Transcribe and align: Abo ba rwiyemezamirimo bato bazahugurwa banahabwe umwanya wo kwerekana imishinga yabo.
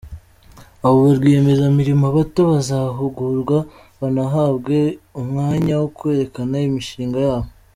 Abo 0.85 0.95
ba 1.03 1.11
rwiyemezamirimo 1.17 2.07
bato 2.17 2.41
bazahugurwa 2.51 3.57
banahabwe 3.99 4.77
umwanya 5.21 5.73
wo 5.81 5.87
kwerekana 5.97 6.55
imishinga 6.69 7.17
yabo. 7.27 7.49